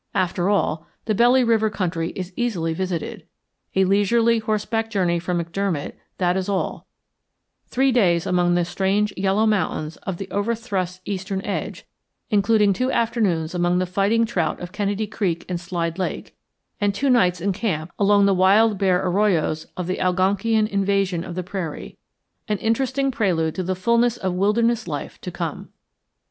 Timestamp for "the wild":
18.25-18.79